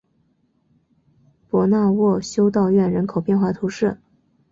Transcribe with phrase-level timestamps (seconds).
[1.47, 3.99] 博纳沃修道院人口变化图示